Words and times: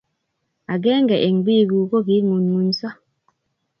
Agennge 0.73 1.17
eng 1.27 1.39
biik 1.45 1.69
ug 1.79 1.85
ko 1.89 1.97
kiingunynyuso 2.05 2.89